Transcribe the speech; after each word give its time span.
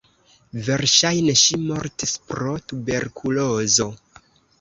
Verŝajne 0.67 1.35
ŝi 1.41 1.59
mortis 1.65 2.13
pro 2.31 2.55
tuberkulozo. 2.71 3.87